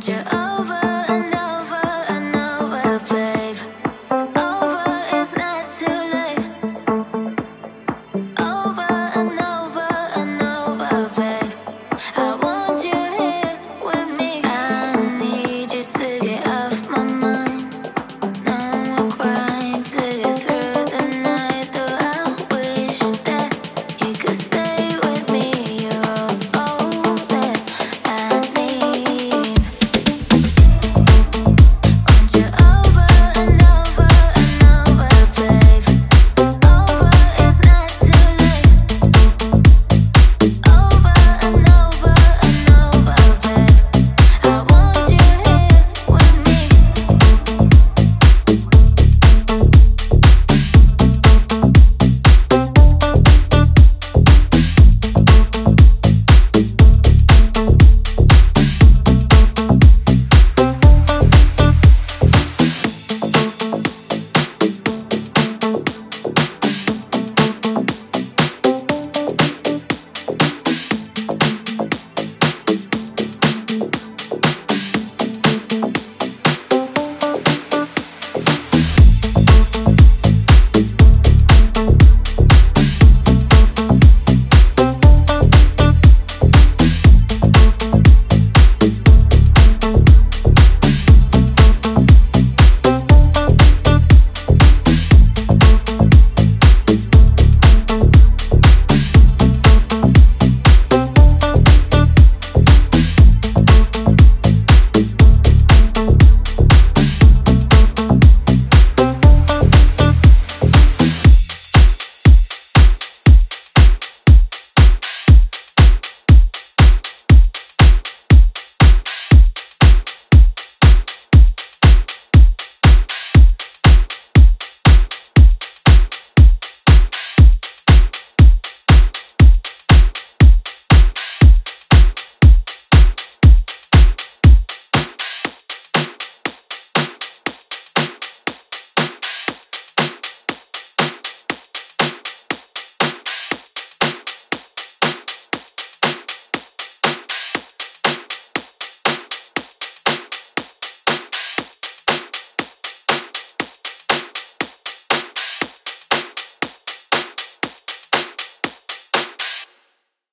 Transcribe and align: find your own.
find 0.00 0.08
your 0.08 0.34
own. 0.34 0.39